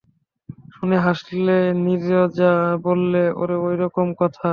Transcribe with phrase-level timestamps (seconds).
[0.75, 2.53] শুনে হাসলে নীরজা,
[2.83, 4.49] বললে, ওর ঐরকম কথা।